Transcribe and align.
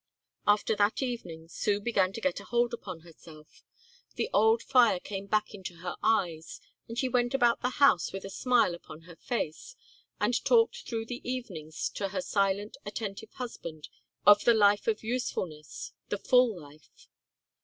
After 0.47 0.75
that 0.77 1.03
evening 1.03 1.47
Sue 1.47 1.79
began 1.79 2.11
to 2.13 2.21
get 2.21 2.39
a 2.39 2.45
hold 2.45 2.73
upon 2.73 3.01
herself. 3.01 3.63
The 4.15 4.31
old 4.33 4.63
fire 4.63 4.99
came 4.99 5.27
back 5.27 5.53
into 5.53 5.75
her 5.75 5.95
eyes 6.01 6.59
and 6.87 6.97
she 6.97 7.07
went 7.07 7.35
about 7.35 7.61
the 7.61 7.69
house 7.77 8.11
with 8.11 8.25
a 8.25 8.31
smile 8.31 8.73
upon 8.73 9.01
her 9.01 9.15
face 9.15 9.75
and 10.19 10.43
talked 10.43 10.87
through 10.87 11.05
the 11.05 11.21
evenings 11.23 11.87
to 11.89 12.07
her 12.09 12.21
silent, 12.21 12.77
attentive 12.83 13.33
husband 13.33 13.89
of 14.25 14.43
the 14.43 14.55
life 14.55 14.87
of 14.87 15.03
usefulness, 15.03 15.93
the 16.09 16.17
full 16.17 16.59
life. 16.59 17.07